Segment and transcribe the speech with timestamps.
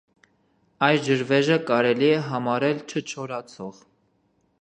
[0.85, 3.83] Այս ջրվեժը կարելի է համարել չչորացող։